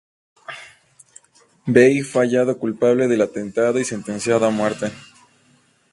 McVeigh 1.67 2.01
fue 2.01 2.23
hallado 2.25 2.57
culpable 2.57 3.07
del 3.07 3.21
atentado 3.21 3.77
y 3.79 3.85
sentenciado 3.85 4.47
a 4.47 4.49
muerte. 4.49 4.91